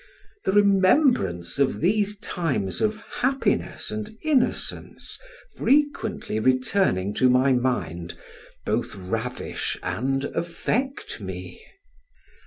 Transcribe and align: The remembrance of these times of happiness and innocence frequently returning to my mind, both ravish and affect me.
The 0.45 0.51
remembrance 0.51 1.59
of 1.59 1.79
these 1.79 2.17
times 2.17 2.81
of 2.81 2.97
happiness 2.97 3.91
and 3.91 4.09
innocence 4.23 5.19
frequently 5.55 6.39
returning 6.39 7.13
to 7.13 7.29
my 7.29 7.53
mind, 7.53 8.17
both 8.65 8.95
ravish 8.95 9.77
and 9.83 10.25
affect 10.25 11.19
me. 11.21 11.63